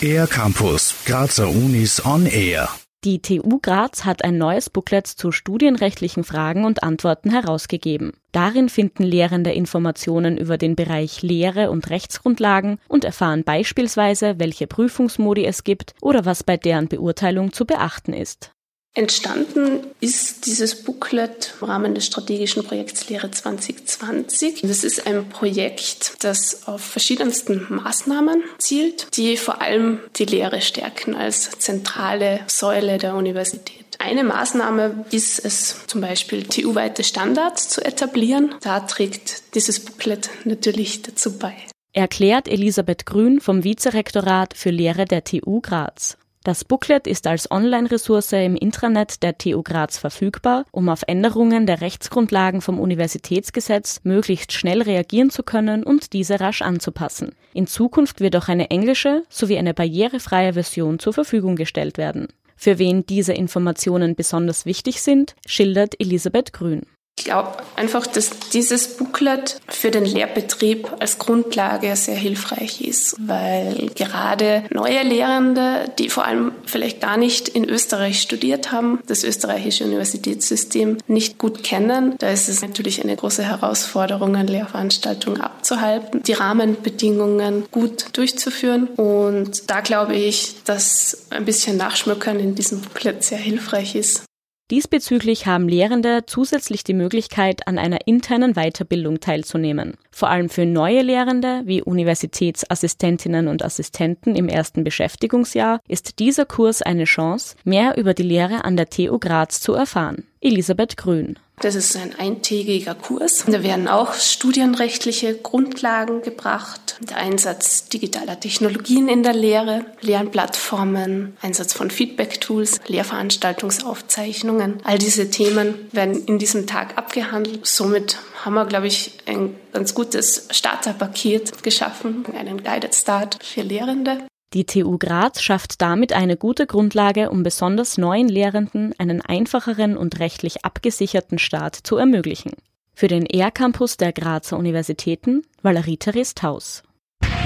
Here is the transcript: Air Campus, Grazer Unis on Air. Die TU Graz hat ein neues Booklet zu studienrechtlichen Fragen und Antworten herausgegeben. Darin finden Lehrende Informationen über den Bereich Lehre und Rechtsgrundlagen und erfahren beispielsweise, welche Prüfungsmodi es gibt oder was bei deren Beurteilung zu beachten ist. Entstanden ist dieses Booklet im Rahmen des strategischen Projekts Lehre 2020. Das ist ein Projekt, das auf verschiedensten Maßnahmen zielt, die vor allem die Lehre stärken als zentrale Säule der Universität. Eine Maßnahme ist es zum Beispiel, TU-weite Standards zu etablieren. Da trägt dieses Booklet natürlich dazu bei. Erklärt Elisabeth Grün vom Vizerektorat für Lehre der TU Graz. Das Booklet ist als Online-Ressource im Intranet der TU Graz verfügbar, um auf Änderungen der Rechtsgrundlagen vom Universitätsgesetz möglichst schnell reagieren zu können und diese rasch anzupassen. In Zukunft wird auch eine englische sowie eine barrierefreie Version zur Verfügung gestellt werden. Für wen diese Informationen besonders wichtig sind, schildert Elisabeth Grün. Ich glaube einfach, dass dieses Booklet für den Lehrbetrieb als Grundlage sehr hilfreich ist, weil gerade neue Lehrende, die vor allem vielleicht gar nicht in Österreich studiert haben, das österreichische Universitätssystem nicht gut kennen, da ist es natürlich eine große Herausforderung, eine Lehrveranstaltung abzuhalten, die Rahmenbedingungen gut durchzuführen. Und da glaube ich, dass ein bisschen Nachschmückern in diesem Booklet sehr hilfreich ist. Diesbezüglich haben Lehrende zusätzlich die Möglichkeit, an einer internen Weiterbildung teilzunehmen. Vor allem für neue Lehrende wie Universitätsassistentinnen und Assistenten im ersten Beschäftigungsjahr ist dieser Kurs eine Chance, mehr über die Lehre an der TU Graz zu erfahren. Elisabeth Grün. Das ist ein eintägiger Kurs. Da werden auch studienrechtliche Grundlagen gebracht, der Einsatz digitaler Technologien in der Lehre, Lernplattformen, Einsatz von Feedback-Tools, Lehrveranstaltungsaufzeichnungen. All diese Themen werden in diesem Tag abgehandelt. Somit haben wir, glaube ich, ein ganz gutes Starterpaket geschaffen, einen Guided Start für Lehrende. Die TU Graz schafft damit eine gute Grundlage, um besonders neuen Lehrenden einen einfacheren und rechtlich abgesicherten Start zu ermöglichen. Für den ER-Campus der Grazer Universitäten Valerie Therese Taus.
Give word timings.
Air 0.00 0.26
Campus, 0.26 0.94
Grazer 1.04 1.48
Unis 1.48 2.04
on 2.04 2.26
Air. 2.26 2.68
Die 3.04 3.22
TU 3.22 3.58
Graz 3.60 4.04
hat 4.04 4.24
ein 4.24 4.38
neues 4.38 4.70
Booklet 4.70 5.06
zu 5.06 5.30
studienrechtlichen 5.30 6.24
Fragen 6.24 6.64
und 6.64 6.82
Antworten 6.82 7.30
herausgegeben. 7.30 8.12
Darin 8.32 8.68
finden 8.68 9.04
Lehrende 9.04 9.52
Informationen 9.52 10.36
über 10.36 10.58
den 10.58 10.76
Bereich 10.76 11.22
Lehre 11.22 11.70
und 11.70 11.90
Rechtsgrundlagen 11.90 12.78
und 12.88 13.04
erfahren 13.04 13.44
beispielsweise, 13.44 14.38
welche 14.38 14.66
Prüfungsmodi 14.66 15.44
es 15.44 15.64
gibt 15.64 15.94
oder 16.00 16.24
was 16.24 16.42
bei 16.42 16.56
deren 16.56 16.88
Beurteilung 16.88 17.52
zu 17.52 17.66
beachten 17.66 18.12
ist. 18.12 18.52
Entstanden 18.98 19.86
ist 20.00 20.44
dieses 20.46 20.82
Booklet 20.82 21.54
im 21.60 21.68
Rahmen 21.68 21.94
des 21.94 22.04
strategischen 22.06 22.64
Projekts 22.64 23.08
Lehre 23.08 23.30
2020. 23.30 24.62
Das 24.62 24.82
ist 24.82 25.06
ein 25.06 25.28
Projekt, 25.28 26.16
das 26.18 26.66
auf 26.66 26.80
verschiedensten 26.80 27.64
Maßnahmen 27.68 28.42
zielt, 28.58 29.16
die 29.16 29.36
vor 29.36 29.62
allem 29.62 30.00
die 30.16 30.24
Lehre 30.24 30.60
stärken 30.60 31.14
als 31.14 31.52
zentrale 31.60 32.40
Säule 32.48 32.98
der 32.98 33.14
Universität. 33.14 33.86
Eine 34.00 34.24
Maßnahme 34.24 35.04
ist 35.12 35.44
es 35.44 35.86
zum 35.86 36.00
Beispiel, 36.00 36.42
TU-weite 36.42 37.04
Standards 37.04 37.68
zu 37.68 37.84
etablieren. 37.84 38.56
Da 38.62 38.80
trägt 38.80 39.54
dieses 39.54 39.78
Booklet 39.78 40.28
natürlich 40.42 41.02
dazu 41.02 41.38
bei. 41.38 41.54
Erklärt 41.92 42.48
Elisabeth 42.48 43.06
Grün 43.06 43.40
vom 43.40 43.62
Vizerektorat 43.62 44.54
für 44.56 44.70
Lehre 44.70 45.04
der 45.04 45.22
TU 45.22 45.60
Graz. 45.60 46.17
Das 46.44 46.64
Booklet 46.64 47.06
ist 47.06 47.26
als 47.26 47.50
Online-Ressource 47.50 48.32
im 48.32 48.56
Intranet 48.56 49.22
der 49.22 49.36
TU 49.36 49.62
Graz 49.62 49.98
verfügbar, 49.98 50.64
um 50.70 50.88
auf 50.88 51.02
Änderungen 51.06 51.66
der 51.66 51.80
Rechtsgrundlagen 51.80 52.60
vom 52.60 52.78
Universitätsgesetz 52.78 54.00
möglichst 54.04 54.52
schnell 54.52 54.82
reagieren 54.82 55.30
zu 55.30 55.42
können 55.42 55.82
und 55.82 56.12
diese 56.12 56.40
rasch 56.40 56.62
anzupassen. 56.62 57.32
In 57.54 57.66
Zukunft 57.66 58.20
wird 58.20 58.36
auch 58.36 58.48
eine 58.48 58.70
englische 58.70 59.24
sowie 59.28 59.58
eine 59.58 59.74
barrierefreie 59.74 60.54
Version 60.54 60.98
zur 60.98 61.12
Verfügung 61.12 61.56
gestellt 61.56 61.98
werden. 61.98 62.28
Für 62.56 62.78
wen 62.78 63.06
diese 63.06 63.32
Informationen 63.34 64.16
besonders 64.16 64.66
wichtig 64.66 65.00
sind, 65.00 65.36
schildert 65.46 65.94
Elisabeth 66.00 66.52
Grün. 66.52 66.82
Ich 67.18 67.24
glaube 67.24 67.56
einfach, 67.74 68.06
dass 68.06 68.30
dieses 68.52 68.96
Booklet 68.96 69.60
für 69.68 69.90
den 69.90 70.04
Lehrbetrieb 70.04 70.88
als 71.00 71.18
Grundlage 71.18 71.96
sehr 71.96 72.14
hilfreich 72.14 72.80
ist, 72.80 73.16
weil 73.18 73.90
gerade 73.96 74.62
neue 74.70 75.02
Lehrende, 75.02 75.90
die 75.98 76.10
vor 76.10 76.24
allem 76.24 76.52
vielleicht 76.64 77.00
gar 77.00 77.16
nicht 77.16 77.48
in 77.48 77.68
Österreich 77.68 78.20
studiert 78.20 78.70
haben, 78.70 79.00
das 79.08 79.24
österreichische 79.24 79.82
Universitätssystem 79.82 80.98
nicht 81.08 81.38
gut 81.38 81.64
kennen, 81.64 82.14
da 82.18 82.30
ist 82.30 82.48
es 82.48 82.62
natürlich 82.62 83.02
eine 83.02 83.16
große 83.16 83.42
Herausforderung, 83.42 84.36
eine 84.36 84.48
Lehrveranstaltung 84.48 85.40
abzuhalten, 85.40 86.22
die 86.22 86.34
Rahmenbedingungen 86.34 87.64
gut 87.72 88.16
durchzuführen. 88.16 88.86
Und 88.86 89.68
da 89.68 89.80
glaube 89.80 90.14
ich, 90.14 90.54
dass 90.64 91.26
ein 91.30 91.44
bisschen 91.44 91.78
Nachschmückern 91.78 92.38
in 92.38 92.54
diesem 92.54 92.80
Booklet 92.80 93.24
sehr 93.24 93.38
hilfreich 93.38 93.96
ist. 93.96 94.27
Diesbezüglich 94.70 95.46
haben 95.46 95.66
Lehrende 95.66 96.24
zusätzlich 96.26 96.84
die 96.84 96.92
Möglichkeit, 96.92 97.66
an 97.66 97.78
einer 97.78 98.06
internen 98.06 98.52
Weiterbildung 98.52 99.18
teilzunehmen. 99.18 99.94
Vor 100.10 100.28
allem 100.28 100.50
für 100.50 100.66
neue 100.66 101.00
Lehrende 101.00 101.62
wie 101.64 101.80
Universitätsassistentinnen 101.80 103.48
und 103.48 103.64
Assistenten 103.64 104.36
im 104.36 104.46
ersten 104.48 104.84
Beschäftigungsjahr 104.84 105.80
ist 105.88 106.18
dieser 106.18 106.44
Kurs 106.44 106.82
eine 106.82 107.04
Chance, 107.04 107.56
mehr 107.64 107.96
über 107.96 108.12
die 108.12 108.22
Lehre 108.22 108.64
an 108.64 108.76
der 108.76 108.90
TU 108.90 109.18
Graz 109.18 109.60
zu 109.60 109.72
erfahren. 109.72 110.26
Elisabeth 110.42 110.98
Grün. 110.98 111.38
Das 111.60 111.74
ist 111.74 111.96
ein 111.96 112.14
eintägiger 112.18 112.94
Kurs. 112.94 113.44
Da 113.46 113.62
werden 113.62 113.88
auch 113.88 114.14
studienrechtliche 114.14 115.34
Grundlagen 115.34 116.22
gebracht, 116.22 116.87
der 117.00 117.18
Einsatz 117.18 117.88
digitaler 117.88 118.38
Technologien 118.40 119.08
in 119.08 119.22
der 119.22 119.34
Lehre, 119.34 119.86
Lernplattformen, 120.00 121.36
Einsatz 121.40 121.72
von 121.72 121.90
Feedback-Tools, 121.90 122.80
Lehrveranstaltungsaufzeichnungen. 122.86 124.80
All 124.84 124.98
diese 124.98 125.30
Themen 125.30 125.74
werden 125.92 126.24
in 126.26 126.38
diesem 126.38 126.66
Tag 126.66 126.98
abgehandelt. 126.98 127.66
Somit 127.66 128.18
haben 128.44 128.54
wir, 128.54 128.66
glaube 128.66 128.86
ich, 128.86 129.12
ein 129.26 129.54
ganz 129.72 129.94
gutes 129.94 130.48
Starterpaket 130.50 131.62
geschaffen, 131.62 132.24
einen 132.36 132.62
Guided 132.62 132.94
Start 132.94 133.38
für 133.42 133.62
Lehrende. 133.62 134.18
Die 134.54 134.64
TU 134.64 134.96
Graz 134.96 135.42
schafft 135.42 135.82
damit 135.82 136.14
eine 136.14 136.38
gute 136.38 136.66
Grundlage, 136.66 137.30
um 137.30 137.42
besonders 137.42 137.98
neuen 137.98 138.28
Lehrenden 138.28 138.94
einen 138.98 139.20
einfacheren 139.20 139.96
und 139.96 140.20
rechtlich 140.20 140.64
abgesicherten 140.64 141.38
Start 141.38 141.76
zu 141.76 141.96
ermöglichen. 141.96 142.52
Für 142.94 143.08
den 143.08 143.26
ER-Campus 143.26 143.98
der 143.98 144.12
Grazer 144.12 144.56
Universitäten 144.56 145.42
Valerie 145.62 145.98
Therese 145.98 146.34
Taus. 146.34 146.82